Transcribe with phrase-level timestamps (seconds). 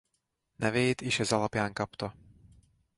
[0.55, 2.15] Nevét is ez alapján kapta.